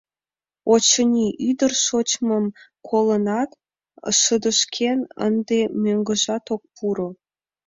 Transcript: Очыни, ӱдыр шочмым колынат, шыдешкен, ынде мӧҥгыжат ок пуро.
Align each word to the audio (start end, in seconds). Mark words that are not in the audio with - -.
Очыни, 0.73 1.27
ӱдыр 1.49 1.73
шочмым 1.85 2.45
колынат, 2.87 3.49
шыдешкен, 4.19 4.99
ынде 5.27 5.59
мӧҥгыжат 5.81 6.45
ок 6.55 6.63
пуро. 6.75 7.09